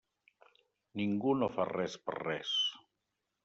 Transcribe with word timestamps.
Ningú 1.01 1.35
no 1.43 1.51
fa 1.59 1.67
res 1.73 2.01
per 2.09 2.19
res. 2.25 2.57